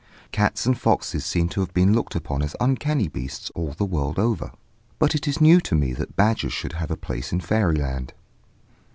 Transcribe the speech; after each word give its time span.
Cats 0.31 0.65
and 0.65 0.75
foxes 0.75 1.23
seem 1.23 1.47
to 1.49 1.59
have 1.59 1.75
been 1.75 1.93
looked 1.93 2.15
upon 2.15 2.41
as 2.41 2.55
uncanny 2.59 3.07
beasts 3.07 3.51
all 3.53 3.73
the 3.73 3.85
world 3.85 4.17
over; 4.17 4.51
but 4.97 5.13
it 5.13 5.27
is 5.27 5.39
new 5.39 5.61
to 5.61 5.75
me 5.75 5.93
that 5.93 6.15
badgers 6.15 6.53
should 6.53 6.73
have 6.73 6.89
a 6.89 6.97
place 6.97 7.31
in 7.31 7.39
fairy 7.39 7.75
land. 7.75 8.13